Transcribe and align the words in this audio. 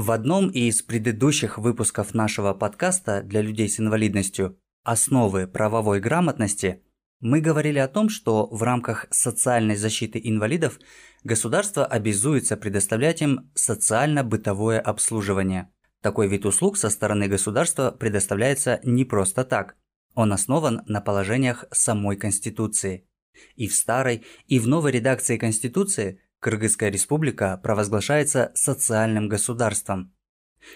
В 0.00 0.12
одном 0.12 0.48
из 0.48 0.80
предыдущих 0.80 1.58
выпусков 1.58 2.14
нашего 2.14 2.54
подкаста 2.54 3.22
для 3.22 3.42
людей 3.42 3.68
с 3.68 3.78
инвалидностью 3.78 4.58
«Основы 4.82 5.46
правовой 5.46 6.00
грамотности» 6.00 6.82
мы 7.20 7.42
говорили 7.42 7.78
о 7.78 7.86
том, 7.86 8.08
что 8.08 8.46
в 8.46 8.62
рамках 8.62 9.08
социальной 9.10 9.76
защиты 9.76 10.18
инвалидов 10.24 10.78
государство 11.22 11.84
обязуется 11.84 12.56
предоставлять 12.56 13.20
им 13.20 13.50
социально-бытовое 13.54 14.80
обслуживание. 14.80 15.70
Такой 16.00 16.28
вид 16.28 16.46
услуг 16.46 16.78
со 16.78 16.88
стороны 16.88 17.28
государства 17.28 17.90
предоставляется 17.90 18.80
не 18.82 19.04
просто 19.04 19.44
так. 19.44 19.76
Он 20.14 20.32
основан 20.32 20.80
на 20.86 21.02
положениях 21.02 21.66
самой 21.72 22.16
Конституции. 22.16 23.06
И 23.54 23.68
в 23.68 23.74
старой, 23.74 24.24
и 24.46 24.58
в 24.60 24.66
новой 24.66 24.92
редакции 24.92 25.36
Конституции 25.36 26.22
Кыргызская 26.40 26.90
республика 26.90 27.60
провозглашается 27.62 28.50
социальным 28.54 29.28
государством. 29.28 30.12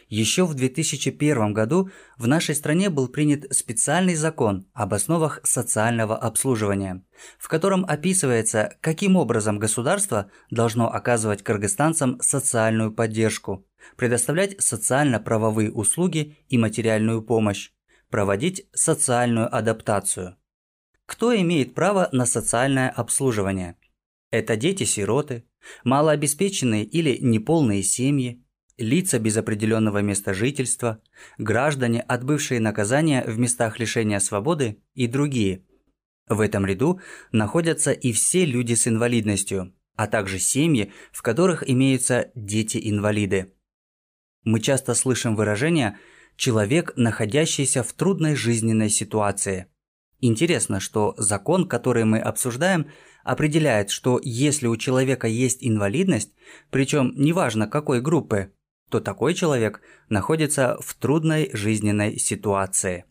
Еще 0.08 0.44
в 0.44 0.54
2001 0.54 1.52
году 1.52 1.90
в 2.16 2.26
нашей 2.26 2.54
стране 2.54 2.90
был 2.90 3.08
принят 3.08 3.54
специальный 3.54 4.14
закон 4.14 4.66
об 4.72 4.94
основах 4.94 5.40
социального 5.42 6.16
обслуживания, 6.16 7.02
в 7.38 7.48
котором 7.48 7.84
описывается, 7.84 8.76
каким 8.80 9.16
образом 9.16 9.58
государство 9.58 10.30
должно 10.50 10.90
оказывать 10.90 11.42
кыргызстанцам 11.42 12.18
социальную 12.20 12.92
поддержку, 12.92 13.66
предоставлять 13.96 14.60
социально-правовые 14.60 15.70
услуги 15.70 16.38
и 16.48 16.56
материальную 16.56 17.22
помощь, 17.22 17.70
проводить 18.10 18.66
социальную 18.72 19.54
адаптацию. 19.54 20.36
Кто 21.06 21.36
имеет 21.36 21.74
право 21.74 22.08
на 22.12 22.24
социальное 22.24 22.88
обслуживание? 22.88 23.76
Это 24.34 24.56
дети-сироты, 24.56 25.44
малообеспеченные 25.84 26.84
или 26.84 27.18
неполные 27.20 27.84
семьи, 27.84 28.44
лица 28.76 29.20
без 29.20 29.36
определенного 29.36 29.98
места 29.98 30.34
жительства, 30.34 31.00
граждане, 31.38 32.00
отбывшие 32.00 32.58
наказания 32.58 33.22
в 33.24 33.38
местах 33.38 33.78
лишения 33.78 34.18
свободы 34.18 34.82
и 34.94 35.06
другие. 35.06 35.64
В 36.26 36.40
этом 36.40 36.66
ряду 36.66 37.00
находятся 37.30 37.92
и 37.92 38.10
все 38.10 38.44
люди 38.44 38.74
с 38.74 38.88
инвалидностью, 38.88 39.72
а 39.94 40.08
также 40.08 40.40
семьи, 40.40 40.92
в 41.12 41.22
которых 41.22 41.62
имеются 41.70 42.32
дети-инвалиды. 42.34 43.52
Мы 44.42 44.58
часто 44.58 44.94
слышим 44.94 45.36
выражение 45.36 45.96
«человек, 46.34 46.92
находящийся 46.96 47.84
в 47.84 47.92
трудной 47.92 48.34
жизненной 48.34 48.90
ситуации». 48.90 49.68
Интересно, 50.20 50.80
что 50.80 51.14
закон, 51.18 51.68
который 51.68 52.04
мы 52.04 52.18
обсуждаем, 52.18 52.90
определяет, 53.24 53.90
что 53.90 54.20
если 54.22 54.66
у 54.66 54.76
человека 54.76 55.26
есть 55.26 55.58
инвалидность, 55.60 56.32
причем 56.70 57.12
неважно 57.16 57.66
какой 57.66 58.00
группы, 58.00 58.52
то 58.90 59.00
такой 59.00 59.34
человек 59.34 59.80
находится 60.08 60.76
в 60.80 60.94
трудной 60.94 61.50
жизненной 61.52 62.18
ситуации. 62.18 63.04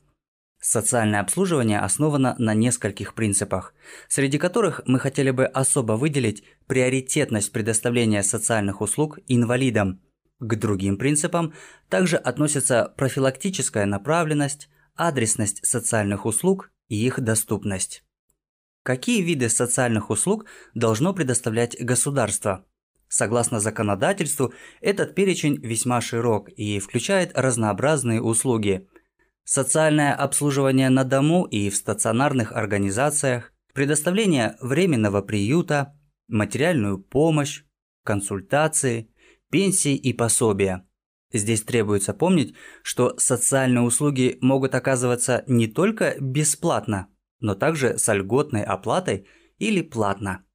Социальное 0.61 1.19
обслуживание 1.19 1.79
основано 1.79 2.35
на 2.37 2.53
нескольких 2.53 3.15
принципах, 3.15 3.73
среди 4.07 4.37
которых 4.37 4.79
мы 4.85 4.97
хотели 4.97 5.31
бы 5.31 5.45
особо 5.45 5.93
выделить 5.93 6.45
приоритетность 6.67 7.51
предоставления 7.51 8.23
социальных 8.23 8.79
услуг 8.79 9.19
инвалидам. 9.27 9.99
К 10.39 10.55
другим 10.55 10.97
принципам 10.97 11.53
также 11.89 12.15
относятся 12.15 12.93
профилактическая 12.95 13.85
направленность, 13.85 14.69
адресность 14.95 15.65
социальных 15.65 16.25
услуг 16.25 16.71
и 16.87 17.05
их 17.05 17.19
доступность. 17.19 18.03
Какие 18.83 19.21
виды 19.21 19.49
социальных 19.49 20.09
услуг 20.09 20.45
должно 20.73 21.13
предоставлять 21.13 21.81
государство? 21.81 22.65
Согласно 23.07 23.59
законодательству, 23.59 24.53
этот 24.81 25.15
перечень 25.15 25.57
весьма 25.61 26.01
широк 26.01 26.49
и 26.49 26.79
включает 26.79 27.31
разнообразные 27.37 28.21
услуги. 28.21 28.87
Социальное 29.45 30.13
обслуживание 30.15 30.89
на 30.89 31.03
дому 31.03 31.45
и 31.45 31.69
в 31.69 31.75
стационарных 31.75 32.51
организациях, 32.51 33.53
предоставление 33.73 34.57
временного 34.61 35.21
приюта, 35.21 35.97
материальную 36.27 36.97
помощь, 36.97 37.63
консультации, 38.03 39.09
пенсии 39.49 39.95
и 39.95 40.11
пособия. 40.11 40.85
Здесь 41.33 41.63
требуется 41.63 42.13
помнить, 42.13 42.53
что 42.83 43.15
социальные 43.17 43.81
услуги 43.81 44.37
могут 44.39 44.75
оказываться 44.75 45.43
не 45.47 45.67
только 45.67 46.15
бесплатно, 46.19 47.07
но 47.39 47.55
также 47.55 47.97
с 47.97 48.13
льготной 48.13 48.63
оплатой 48.63 49.27
или 49.57 49.81
платно. 49.81 50.45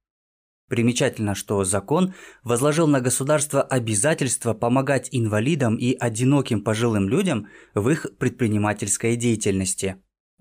Примечательно, 0.69 1.35
что 1.35 1.63
закон 1.63 2.13
возложил 2.43 2.87
на 2.87 3.01
государство 3.01 3.61
обязательство 3.61 4.53
помогать 4.53 5.09
инвалидам 5.11 5.75
и 5.75 5.95
одиноким 5.95 6.63
пожилым 6.63 7.09
людям 7.09 7.47
в 7.73 7.89
их 7.89 8.05
предпринимательской 8.17 9.15
деятельности. 9.15 9.97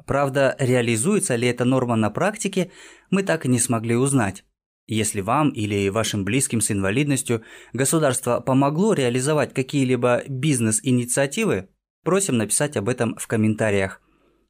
Правда, 0.07 0.55
реализуется 0.61 1.35
ли 1.35 1.49
эта 1.49 1.65
норма 1.65 1.97
на 1.97 2.11
практике, 2.11 2.71
мы 3.11 3.23
так 3.23 3.47
и 3.47 3.49
не 3.49 3.59
смогли 3.59 3.97
узнать. 3.97 4.45
Если 4.89 5.21
вам 5.21 5.51
или 5.51 5.91
вашим 5.91 6.25
близким 6.25 6.63
с 6.63 6.71
инвалидностью 6.71 7.43
государство 7.75 8.41
помогло 8.41 8.95
реализовать 8.95 9.53
какие-либо 9.53 10.23
бизнес-инициативы, 10.27 11.69
просим 12.05 12.39
написать 12.39 12.79
об 12.79 12.89
этом 12.89 13.15
в 13.19 13.27
комментариях. 13.27 14.01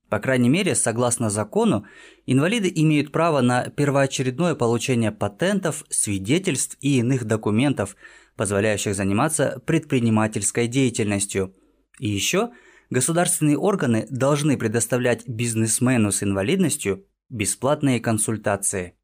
По 0.08 0.20
крайней 0.20 0.48
мере, 0.48 0.76
согласно 0.76 1.28
закону, 1.28 1.86
инвалиды 2.24 2.72
имеют 2.72 3.10
право 3.10 3.40
на 3.40 3.64
первоочередное 3.64 4.54
получение 4.54 5.10
патентов, 5.10 5.84
свидетельств 5.90 6.78
и 6.80 6.98
иных 6.98 7.24
документов, 7.24 7.96
позволяющих 8.36 8.94
заниматься 8.94 9.60
предпринимательской 9.66 10.68
деятельностью. 10.68 11.52
И 11.98 12.08
еще 12.08 12.50
государственные 12.90 13.58
органы 13.58 14.06
должны 14.08 14.56
предоставлять 14.56 15.26
бизнесмену 15.26 16.12
с 16.12 16.22
инвалидностью 16.22 17.04
бесплатные 17.28 17.98
консультации. 17.98 18.97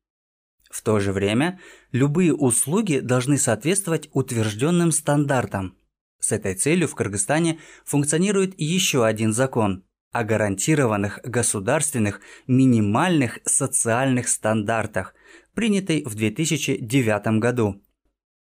В 0.74 0.82
то 0.82 0.98
же 0.98 1.12
время 1.12 1.60
любые 1.92 2.34
услуги 2.34 2.98
должны 2.98 3.38
соответствовать 3.38 4.08
утвержденным 4.12 4.90
стандартам. 4.90 5.78
С 6.18 6.32
этой 6.32 6.56
целью 6.56 6.88
в 6.88 6.96
Кыргызстане 6.96 7.60
функционирует 7.84 8.58
еще 8.58 9.06
один 9.06 9.32
закон– 9.32 9.84
о 10.12 10.24
гарантированных 10.24 11.20
государственных 11.22 12.20
минимальных 12.48 13.38
социальных 13.44 14.26
стандартах, 14.26 15.14
принятый 15.54 16.02
в 16.04 16.16
2009 16.16 17.38
году. 17.38 17.80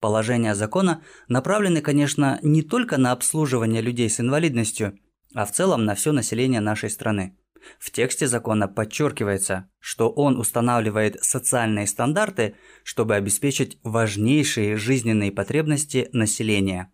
Положения 0.00 0.54
закона 0.54 1.02
направлены, 1.28 1.82
конечно, 1.82 2.38
не 2.42 2.62
только 2.62 2.96
на 2.96 3.12
обслуживание 3.12 3.82
людей 3.82 4.08
с 4.08 4.20
инвалидностью, 4.20 4.98
а 5.34 5.44
в 5.44 5.52
целом 5.52 5.84
на 5.84 5.94
все 5.94 6.12
население 6.12 6.60
нашей 6.60 6.88
страны. 6.88 7.36
В 7.78 7.90
тексте 7.90 8.26
закона 8.26 8.68
подчеркивается, 8.68 9.68
что 9.78 10.10
он 10.10 10.38
устанавливает 10.38 11.22
социальные 11.22 11.86
стандарты, 11.86 12.54
чтобы 12.84 13.14
обеспечить 13.14 13.78
важнейшие 13.82 14.76
жизненные 14.76 15.32
потребности 15.32 16.08
населения. 16.12 16.92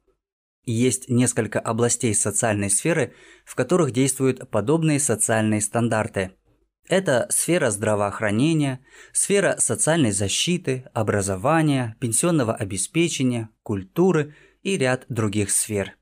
Есть 0.65 1.09
несколько 1.09 1.61
областей 1.61 2.15
социальной 2.15 2.69
сферы, 2.69 3.15
в 3.45 3.55
которых 3.55 3.91
действуют 3.91 4.51
подобные 4.51 5.01
социальные 5.01 5.63
стандарты. 5.63 6.33
Это 6.89 7.27
сфера 7.31 7.71
здравоохранения, 7.71 8.81
сфера 9.13 9.57
социальной 9.59 10.11
защиты, 10.11 10.85
образования, 10.95 11.97
пенсионного 12.01 12.55
обеспечения, 12.55 13.51
культуры 13.63 14.35
и 14.63 14.77
ряд 14.77 15.05
других 15.09 15.51
сфер. 15.51 15.97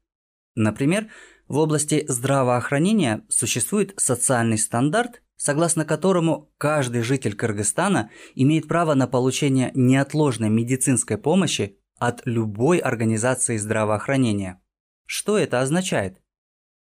Например, 0.55 1.09
в 1.49 1.59
области 1.59 2.05
здравоохранения 2.09 3.25
существует 3.29 3.95
социальный 3.97 4.59
стандарт, 4.59 5.23
согласно 5.37 5.85
которому 5.85 6.51
каждый 6.59 7.03
житель 7.03 7.35
Кыргызстана 7.35 8.11
имеет 8.35 8.67
право 8.69 8.95
на 8.95 9.07
получение 9.07 9.71
неотложной 9.75 10.49
медицинской 10.49 11.19
помощи 11.19 11.79
от 11.99 12.23
любой 12.25 12.79
организации 12.79 13.57
здравоохранения. 13.57 14.61
Что 15.07 15.39
это 15.39 15.61
означает? 15.61 16.21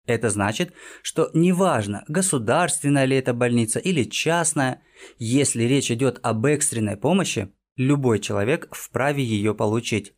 Это 0.07 0.29
значит, 0.29 0.73
что 1.01 1.29
неважно, 1.33 2.03
государственная 2.07 3.05
ли 3.05 3.17
это 3.17 3.33
больница 3.33 3.79
или 3.79 4.03
частная, 4.03 4.81
если 5.17 5.63
речь 5.63 5.91
идет 5.91 6.19
об 6.21 6.45
экстренной 6.45 6.95
помощи, 6.95 7.51
любой 7.75 8.19
человек 8.19 8.67
вправе 8.71 9.23
ее 9.23 9.53
получить. 9.55 10.13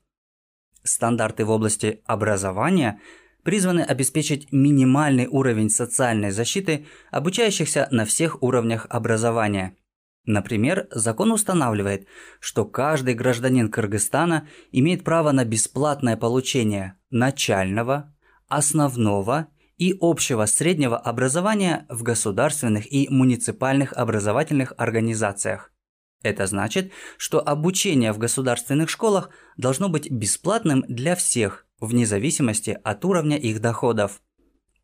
Стандарты 0.84 1.46
в 1.46 1.50
области 1.50 2.02
образования 2.06 3.02
призваны 3.48 3.80
обеспечить 3.80 4.52
минимальный 4.52 5.26
уровень 5.26 5.70
социальной 5.70 6.32
защиты 6.32 6.86
обучающихся 7.12 7.88
на 7.92 8.04
всех 8.04 8.44
уровнях 8.44 8.88
образования– 8.90 9.78
Например, 10.26 10.90
закон 10.92 11.32
устанавливает, 11.32 12.06
что 12.42 12.66
каждый 12.66 13.14
гражданин 13.14 13.72
Кыргызстана 13.72 14.46
имеет 14.74 15.06
право 15.06 15.32
на 15.32 15.46
бесплатное 15.46 16.18
получение 16.18 16.98
начального, 17.10 18.14
основного 18.50 19.48
и 19.78 19.96
общего 20.02 20.46
среднего 20.46 20.98
образования 20.98 21.86
в 21.88 22.04
государственных 22.04 22.92
и 22.92 23.08
муниципальных 23.10 23.94
образовательных 23.94 24.74
организациях. 24.76 25.72
Это 26.24 26.46
значит, 26.46 26.92
что 27.18 27.40
обучение 27.40 28.12
в 28.12 28.18
государственных 28.18 28.90
школах 28.90 29.30
должно 29.56 29.88
быть 29.88 30.12
бесплатным 30.12 30.84
для 30.90 31.16
всех, 31.16 31.67
вне 31.80 32.06
зависимости 32.06 32.78
от 32.84 33.06
уровня 33.06 33.38
их 33.38 33.62
доходов. 33.62 34.22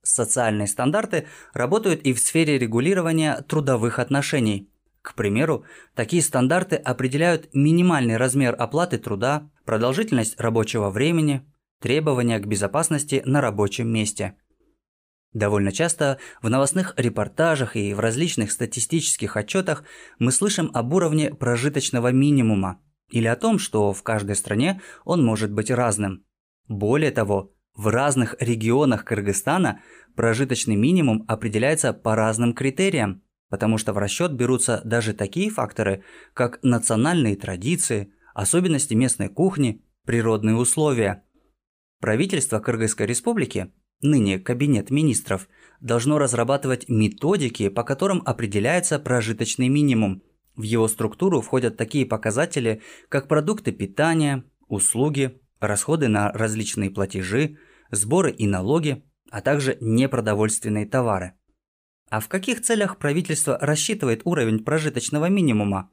Социальные 0.01 0.67
стандарты 0.67 1.27
работают 1.53 2.01
и 2.01 2.13
в 2.13 2.19
сфере 2.19 2.57
регулирования 2.57 3.41
трудовых 3.47 3.99
отношений. 3.99 4.69
К 5.01 5.15
примеру, 5.15 5.65
такие 5.95 6.21
стандарты 6.21 6.75
определяют 6.75 7.49
минимальный 7.53 8.17
размер 8.17 8.55
оплаты 8.57 8.97
труда, 8.97 9.49
продолжительность 9.65 10.39
рабочего 10.39 10.89
времени, 10.89 11.45
требования 11.81 12.39
к 12.39 12.47
безопасности 12.47 13.21
на 13.25 13.41
рабочем 13.41 13.89
месте. 13.89 14.35
Довольно 15.33 15.71
часто 15.71 16.19
в 16.41 16.49
новостных 16.49 16.93
репортажах 16.95 17.75
и 17.75 17.93
в 17.93 17.99
различных 17.99 18.51
статистических 18.51 19.35
отчетах 19.35 19.83
мы 20.19 20.31
слышим 20.31 20.69
об 20.73 20.93
уровне 20.93 21.33
прожиточного 21.33 22.11
минимума 22.11 22.79
или 23.09 23.27
о 23.27 23.35
том, 23.35 23.57
что 23.57 23.93
в 23.93 24.03
каждой 24.03 24.35
стране 24.35 24.81
он 25.03 25.23
может 25.25 25.51
быть 25.51 25.71
разным. 25.71 26.23
Более 26.67 27.11
того, 27.11 27.53
в 27.75 27.87
разных 27.87 28.35
регионах 28.39 29.03
Кыргызстана 29.03 29.81
прожиточный 30.15 30.75
минимум 30.75 31.25
определяется 31.27 31.91
по 31.93 32.15
разным 32.15 32.53
критериям, 32.53 33.23
потому 33.49 33.77
что 33.77 33.93
в 33.93 33.97
расчет 33.97 34.33
берутся 34.33 34.81
даже 34.83 35.13
такие 35.13 35.49
факторы, 35.49 36.03
как 36.33 36.59
национальные 36.63 37.35
традиции, 37.35 38.13
особенности 38.33 38.93
местной 38.93 39.29
кухни, 39.29 39.83
природные 40.05 40.55
условия. 40.55 41.23
Правительство 41.99 42.59
Кыргызской 42.59 43.07
республики, 43.07 43.71
ныне 44.01 44.39
Кабинет 44.39 44.89
министров, 44.89 45.47
должно 45.81 46.17
разрабатывать 46.19 46.89
методики, 46.89 47.69
по 47.69 47.83
которым 47.83 48.21
определяется 48.25 48.99
прожиточный 48.99 49.69
минимум. 49.69 50.21
В 50.55 50.61
его 50.61 50.87
структуру 50.87 51.41
входят 51.41 51.77
такие 51.77 52.05
показатели, 52.05 52.81
как 53.09 53.27
продукты 53.27 53.71
питания, 53.71 54.43
услуги, 54.67 55.41
расходы 55.67 56.07
на 56.07 56.31
различные 56.31 56.89
платежи, 56.89 57.57
сборы 57.91 58.31
и 58.31 58.47
налоги, 58.47 59.03
а 59.31 59.41
также 59.41 59.77
непродовольственные 59.81 60.85
товары. 60.85 61.33
А 62.09 62.19
в 62.19 62.27
каких 62.27 62.61
целях 62.61 62.97
правительство 62.97 63.57
рассчитывает 63.59 64.21
уровень 64.25 64.63
прожиточного 64.63 65.29
минимума? 65.29 65.89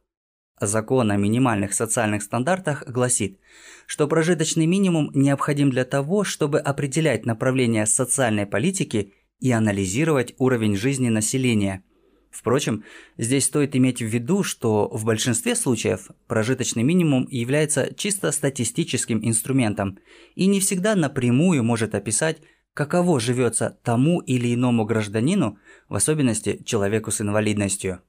Закон 0.61 1.11
о 1.11 1.17
минимальных 1.17 1.73
социальных 1.73 2.23
стандартах 2.23 2.85
гласит, 2.87 3.41
что 3.87 4.07
прожиточный 4.07 4.67
минимум 4.67 5.11
необходим 5.15 5.71
для 5.71 5.87
того, 5.87 6.23
чтобы 6.25 6.61
определять 6.61 7.25
направление 7.25 7.87
социальной 7.87 8.45
политики 8.45 9.15
и 9.39 9.51
анализировать 9.53 10.35
уровень 10.39 10.77
жизни 10.77 11.09
населения– 11.09 11.83
Впрочем, 12.31 12.85
здесь 13.19 13.47
стоит 13.47 13.75
иметь 13.75 14.01
в 14.01 14.07
виду, 14.07 14.45
что 14.45 14.89
в 14.89 15.05
большинстве 15.05 15.57
случаев 15.57 16.11
прожиточный 16.29 16.85
минимум 16.85 17.27
является 17.29 17.93
чисто 17.95 18.31
статистическим 18.31 19.21
инструментом 19.23 19.99
и 20.37 20.47
не 20.47 20.61
всегда 20.61 20.95
напрямую 20.95 21.65
может 21.65 21.95
описать, 21.95 22.39
каково 22.73 23.19
живется 23.19 23.79
тому 23.83 24.21
или 24.21 24.55
иному 24.55 24.85
гражданину, 24.85 25.59
в 25.89 25.97
особенности 25.97 26.63
человеку 26.65 27.11
с 27.11 27.21
инвалидностью. 27.21 28.01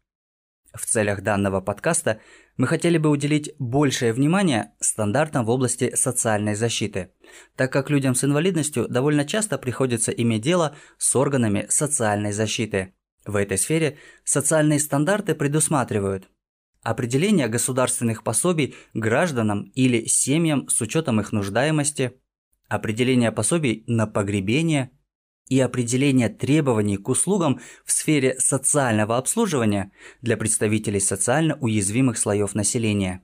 В 0.71 0.85
целях 0.85 1.21
данного 1.21 1.59
подкаста 1.59 2.21
мы 2.57 2.67
хотели 2.67 2.97
бы 2.97 3.09
уделить 3.09 3.53
большее 3.57 4.13
внимание 4.13 4.71
стандартам 4.79 5.45
в 5.45 5.49
области 5.49 5.95
социальной 5.95 6.53
защиты, 6.53 7.11
так 7.55 7.73
как 7.73 7.89
людям 7.89 8.13
с 8.13 8.23
инвалидностью 8.23 8.87
довольно 8.87 9.25
часто 9.25 9.57
приходится 9.57 10.11
иметь 10.11 10.43
дело 10.43 10.75
с 10.99 11.15
органами 11.15 11.65
социальной 11.69 12.33
защиты– 12.33 12.93
в 13.25 13.35
этой 13.35 13.57
сфере 13.57 13.97
социальные 14.23 14.79
стандарты 14.79 15.35
предусматривают 15.35 16.29
определение 16.81 17.47
государственных 17.47 18.23
пособий 18.23 18.75
гражданам 18.93 19.71
или 19.75 20.05
семьям 20.05 20.67
с 20.67 20.81
учетом 20.81 21.19
их 21.19 21.31
нуждаемости, 21.31 22.13
определение 22.67 23.31
пособий 23.31 23.83
на 23.87 24.07
погребение 24.07 24.91
и 25.47 25.59
определение 25.59 26.29
требований 26.29 26.97
к 26.97 27.09
услугам 27.09 27.59
в 27.85 27.91
сфере 27.91 28.35
социального 28.39 29.17
обслуживания 29.17 29.91
для 30.21 30.37
представителей 30.37 30.99
социально 30.99 31.55
уязвимых 31.57 32.17
слоев 32.17 32.55
населения. 32.55 33.23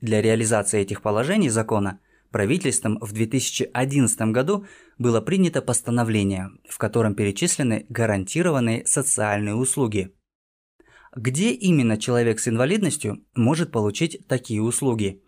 Для 0.00 0.20
реализации 0.20 0.80
этих 0.80 1.02
положений 1.02 1.50
закона– 1.50 2.00
правительством 2.30 2.98
в 3.00 3.12
2011 3.12 4.20
году 4.32 4.66
было 4.98 5.20
принято 5.20 5.62
постановление, 5.62 6.50
в 6.68 6.78
котором 6.78 7.14
перечислены 7.14 7.86
гарантированные 7.88 8.86
социальные 8.86 9.54
услуги. 9.54 10.14
Где 11.14 11.50
именно 11.50 11.98
человек 11.98 12.38
с 12.38 12.48
инвалидностью 12.48 13.24
может 13.34 13.72
получить 13.72 14.26
такие 14.28 14.62
услуги? 14.62 15.22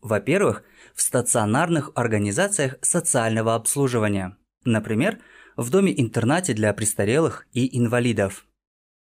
Во-первых, 0.00 0.62
в 0.94 1.02
стационарных 1.02 1.90
организациях 1.94 2.76
социального 2.82 3.56
обслуживания, 3.56 4.36
например, 4.64 5.18
в 5.56 5.70
доме-интернате 5.70 6.54
для 6.54 6.72
престарелых 6.72 7.48
и 7.52 7.76
инвалидов. 7.76 8.46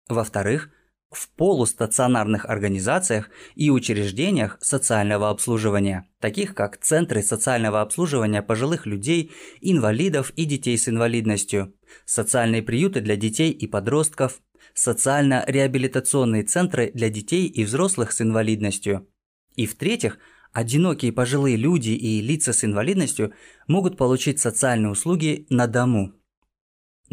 Во-вторых, 0.08 0.70
в 1.16 1.30
полустационарных 1.30 2.46
организациях 2.46 3.30
и 3.56 3.70
учреждениях 3.70 4.58
социального 4.62 5.30
обслуживания, 5.30 6.08
таких 6.20 6.56
как 6.56 6.78
центры 6.78 7.22
социального 7.22 7.82
обслуживания 7.82 8.42
пожилых 8.42 8.86
людей, 8.86 9.32
инвалидов 9.62 10.32
и 10.36 10.46
детей 10.46 10.78
с 10.78 10.88
инвалидностью, 10.88 11.74
социальные 12.06 12.64
приюты 12.64 13.02
для 13.02 13.16
детей 13.16 13.52
и 13.52 13.68
подростков, 13.68 14.42
социально-реабилитационные 14.74 16.44
центры 16.44 16.92
для 16.94 17.10
детей 17.10 17.48
и 17.48 17.64
взрослых 17.64 18.12
с 18.12 18.22
инвалидностью. 18.22 19.08
И 19.56 19.66
в-третьих, 19.66 20.18
одинокие 20.52 21.12
пожилые 21.12 21.58
люди 21.58 21.92
и 21.92 22.22
лица 22.22 22.54
с 22.54 22.64
инвалидностью 22.64 23.34
могут 23.68 23.98
получить 23.98 24.40
социальные 24.40 24.92
услуги 24.92 25.46
на 25.50 25.68
дому. 25.68 26.14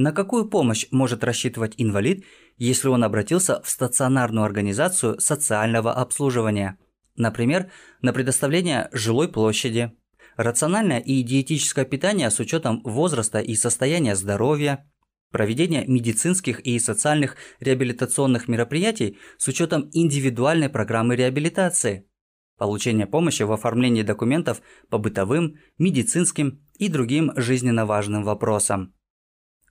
На 0.01 0.13
какую 0.13 0.49
помощь 0.49 0.87
может 0.91 1.23
рассчитывать 1.25 1.75
инвалид, 1.77 2.25
если 2.57 2.89
он 2.89 3.05
обратился 3.05 3.61
в 3.61 3.69
стационарную 3.69 4.47
организацию 4.47 5.21
социального 5.21 5.93
обслуживания, 5.93 6.79
например, 7.17 7.71
на 8.01 8.15
предоставление 8.15 8.89
жилой 8.93 9.29
площади, 9.29 9.93
рациональное 10.39 11.01
и 11.01 11.23
диетическое 11.23 11.85
питание 11.85 12.31
с 12.31 12.41
учетом 12.41 12.81
возраста 12.83 13.41
и 13.41 13.55
состояния 13.55 14.17
здоровья, 14.17 14.91
проведение 15.33 15.85
медицинских 15.87 16.61
и 16.61 16.79
социальных 16.79 17.37
реабилитационных 17.61 18.49
мероприятий 18.49 19.19
с 19.37 19.49
учетом 19.49 19.91
индивидуальной 19.93 20.71
программы 20.71 21.15
реабилитации, 21.15 22.09
получение 22.57 23.07
помощи 23.07 23.43
в 23.43 23.53
оформлении 23.53 24.01
документов 24.01 24.63
по 24.89 24.97
бытовым, 24.97 25.57
медицинским 25.77 26.65
и 26.79 26.89
другим 26.89 27.33
жизненно 27.37 27.85
важным 27.85 28.25
вопросам. 28.25 28.95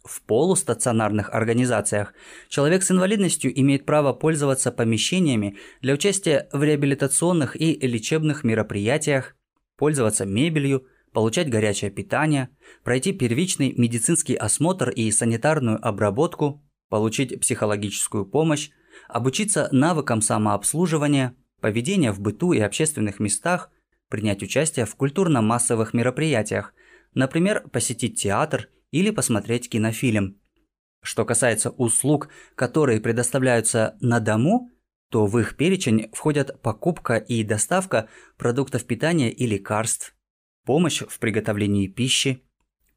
В 0.10 0.24
полустационарных 0.24 1.30
организациях. 1.36 2.16
Человек 2.48 2.82
с 2.82 2.90
инвалидностью 2.90 3.52
имеет 3.62 3.86
право 3.86 4.12
пользоваться 4.12 4.72
помещениями 4.72 5.58
для 5.82 5.94
участия 5.94 6.50
в 6.52 6.64
реабилитационных 6.64 7.56
и 7.56 7.76
лечебных 7.76 8.44
мероприятиях, 8.44 9.36
пользоваться 9.78 10.26
мебелью, 10.26 10.88
получать 11.14 11.52
горячее 11.52 11.92
питание, 11.92 12.50
пройти 12.84 13.14
первичный 13.14 13.76
медицинский 13.78 14.34
осмотр 14.34 14.90
и 14.90 15.12
санитарную 15.12 15.78
обработку, 15.88 16.64
получить 16.90 17.40
психологическую 17.40 18.26
помощь, 18.26 18.72
обучиться 19.08 19.70
навыкам 19.72 20.24
самообслуживания, 20.24 21.36
поведения 21.62 22.12
в 22.12 22.20
быту 22.20 22.54
и 22.54 22.60
общественных 22.60 23.20
местах, 23.20 23.70
принять 24.08 24.42
участие 24.42 24.88
в 24.88 24.96
культурно-массовых 24.96 25.94
мероприятиях, 25.94 26.74
например, 27.14 27.70
посетить 27.70 28.20
театр– 28.20 28.70
или 28.92 29.12
посмотреть 29.12 29.70
кинофильм. 29.70 30.40
Что 31.02 31.26
касается 31.26 31.70
услуг, 31.72 32.30
которые 32.56 33.00
предоставляются 33.00 33.98
на 34.02 34.20
дому, 34.20 34.70
то 35.10 35.26
в 35.26 35.40
их 35.40 35.56
перечень 35.56 36.10
входят 36.14 36.62
покупка 36.62 37.16
и 37.16 37.44
доставка 37.44 38.10
продуктов 38.38 38.86
питания 38.86 39.32
и 39.32 39.48
лекарств, 39.48 40.16
помощь 40.66 41.02
в 41.02 41.20
приготовлении 41.20 41.88
пищи, 41.88 42.44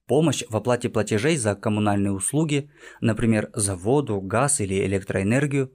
помощь 0.07 0.43
в 0.49 0.57
оплате 0.57 0.89
платежей 0.89 1.37
за 1.37 1.55
коммунальные 1.55 2.13
услуги, 2.13 2.71
например, 3.01 3.51
за 3.55 3.77
воду, 3.77 4.21
газ 4.21 4.61
или 4.61 4.85
электроэнергию, 4.85 5.73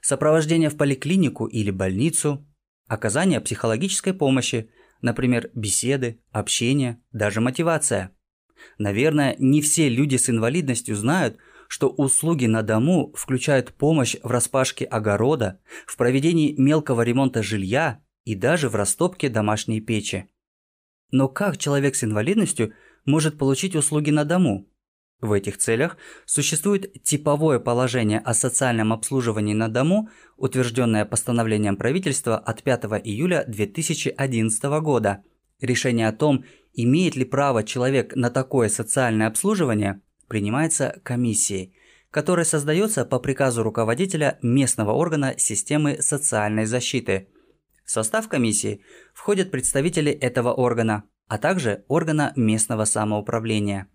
сопровождение 0.00 0.70
в 0.70 0.76
поликлинику 0.76 1.46
или 1.46 1.70
больницу, 1.70 2.48
оказание 2.88 3.40
психологической 3.40 4.14
помощи, 4.14 4.70
например, 5.02 5.50
беседы, 5.54 6.20
общение, 6.32 7.00
даже 7.12 7.40
мотивация– 7.40 8.12
Наверное, 8.78 9.36
не 9.38 9.60
все 9.60 9.88
люди 9.88 10.16
с 10.16 10.30
инвалидностью 10.30 10.96
знают, 10.96 11.38
что 11.68 11.88
услуги 11.88 12.46
на 12.46 12.62
дому 12.62 13.12
включают 13.14 13.72
помощь 13.72 14.16
в 14.22 14.30
распашке 14.30 14.84
огорода, 14.84 15.60
в 15.86 15.96
проведении 15.96 16.54
мелкого 16.56 17.02
ремонта 17.02 17.42
жилья 17.42 18.00
и 18.24 18.34
даже 18.34 18.68
в 18.68 18.74
растопке 18.74 19.28
домашней 19.28 19.80
печи. 19.80 20.28
Но 21.10 21.28
как 21.28 21.58
человек 21.58 21.94
с 21.94 22.04
инвалидностью 22.04 22.72
может 23.04 23.38
получить 23.38 23.76
услуги 23.76 24.10
на 24.10 24.24
дому? 24.24 24.68
В 25.20 25.32
этих 25.32 25.56
целях 25.56 25.96
существует 26.26 27.02
типовое 27.02 27.58
положение 27.58 28.18
о 28.18 28.34
социальном 28.34 28.92
обслуживании 28.92 29.54
на 29.54 29.68
дому, 29.68 30.10
утвержденное 30.36 31.06
постановлением 31.06 31.76
правительства 31.76 32.36
от 32.36 32.62
5 32.62 32.84
июля 33.04 33.44
2011 33.48 34.62
года. 34.82 35.22
Решение 35.60 36.08
о 36.08 36.12
том, 36.12 36.44
имеет 36.76 37.16
ли 37.16 37.24
право 37.24 37.64
человек 37.64 38.14
на 38.14 38.30
такое 38.30 38.68
социальное 38.68 39.26
обслуживание, 39.26 40.00
принимается 40.28 41.00
комиссией, 41.02 41.74
которая 42.10 42.44
создается 42.44 43.04
по 43.04 43.18
приказу 43.18 43.62
руководителя 43.62 44.38
местного 44.42 44.92
органа 44.92 45.34
системы 45.38 45.98
социальной 46.00 46.66
защиты. 46.66 47.28
В 47.84 47.90
состав 47.90 48.28
комиссии 48.28 48.82
входят 49.14 49.50
представители 49.50 50.12
этого 50.12 50.52
органа, 50.52 51.04
а 51.28 51.38
также 51.38 51.84
органа 51.88 52.32
местного 52.36 52.84
самоуправления. 52.84 53.88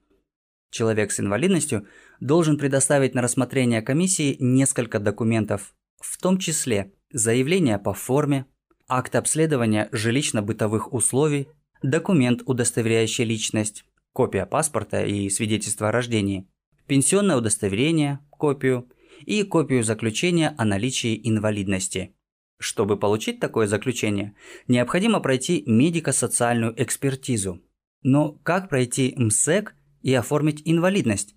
Человек 0.72 1.12
с 1.12 1.20
инвалидностью 1.20 1.88
должен 2.20 2.58
предоставить 2.58 3.14
на 3.14 3.22
рассмотрение 3.22 3.82
комиссии 3.82 4.38
несколько 4.40 5.00
документов, 5.00 5.76
в 6.00 6.18
том 6.18 6.38
числе 6.38 6.94
заявление 7.12 7.78
по 7.78 7.94
форме, 7.94 8.46
акт 8.88 9.16
обследования 9.16 9.90
жилищно-бытовых 9.92 10.90
условий, 10.92 11.50
документ, 11.82 12.44
удостоверяющий 12.46 13.24
личность, 13.24 13.86
копия 14.14 14.46
паспорта 14.46 15.04
и 15.04 15.30
свидетельства 15.30 15.90
о 15.90 15.92
рождении, 15.92 16.48
пенсионное 16.88 17.38
удостоверение, 17.38 18.20
копию 18.30 18.90
и 19.26 19.44
копию 19.44 19.84
заключения 19.84 20.56
о 20.58 20.66
наличии 20.66 21.20
инвалидности. 21.24 22.16
Чтобы 22.60 22.98
получить 22.98 23.40
такое 23.40 23.66
заключение, 23.68 24.36
необходимо 24.68 25.20
пройти 25.20 25.64
медико-социальную 25.66 26.74
экспертизу. 26.82 27.62
Но 28.04 28.34
как 28.44 28.70
пройти 28.70 29.14
МСЭК 29.18 29.76
и 30.02 30.14
оформить 30.14 30.62
инвалидность? 30.66 31.36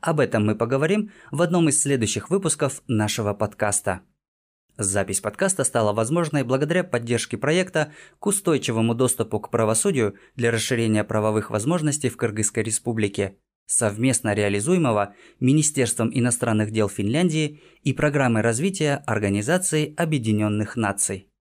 Об 0.00 0.20
этом 0.20 0.46
мы 0.46 0.54
поговорим 0.54 1.10
в 1.30 1.42
одном 1.42 1.68
из 1.68 1.82
следующих 1.82 2.30
выпусков 2.30 2.82
нашего 2.86 3.34
подкаста. 3.34 4.02
Запись 4.82 5.20
подкаста 5.20 5.64
стала 5.64 5.92
возможной 5.92 6.42
благодаря 6.42 6.84
поддержке 6.84 7.36
проекта 7.36 7.92
к 8.18 8.26
устойчивому 8.26 8.94
доступу 8.94 9.38
к 9.38 9.50
правосудию 9.50 10.14
для 10.36 10.50
расширения 10.50 11.04
правовых 11.04 11.50
возможностей 11.50 12.08
в 12.08 12.16
Кыргызской 12.16 12.62
республике, 12.62 13.36
совместно 13.66 14.32
реализуемого 14.32 15.14
Министерством 15.38 16.10
иностранных 16.14 16.70
дел 16.70 16.88
Финляндии 16.88 17.60
и 17.82 17.92
программой 17.92 18.40
развития 18.40 19.04
Организации 19.06 19.92
Объединенных 19.98 20.76
Наций. 20.76 21.29